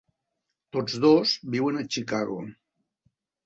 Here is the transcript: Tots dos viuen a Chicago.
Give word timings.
Tots 0.77 0.95
dos 1.03 1.35
viuen 1.59 1.79
a 1.79 1.87
Chicago. 1.99 2.43